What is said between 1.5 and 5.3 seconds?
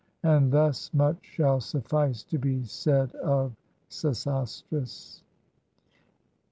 suffice to be said of Sesostris.